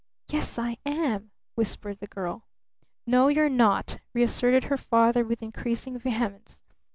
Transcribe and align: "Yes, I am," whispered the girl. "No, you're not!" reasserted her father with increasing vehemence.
"Yes, 0.29 0.57
I 0.57 0.77
am," 0.83 1.29
whispered 1.53 1.99
the 1.99 2.07
girl. 2.07 2.47
"No, 3.05 3.27
you're 3.27 3.49
not!" 3.49 3.99
reasserted 4.15 4.63
her 4.63 4.75
father 4.77 5.23
with 5.23 5.43
increasing 5.43 5.99
vehemence. 5.99 6.63